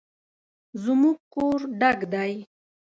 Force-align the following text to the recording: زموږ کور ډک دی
زموږ 0.83 1.17
کور 1.33 1.59
ډک 1.79 1.99
دی 2.13 2.33